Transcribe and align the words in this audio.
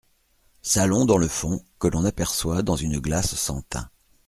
Salon 0.63 1.05
dans 1.05 1.19
le 1.19 1.27
fond, 1.27 1.63
que 1.77 1.87
l’on 1.87 2.05
aperçoit 2.05 2.63
dans 2.63 2.75
une 2.75 2.97
glace 2.99 3.35
sans 3.35 3.61
tain. 3.61 3.87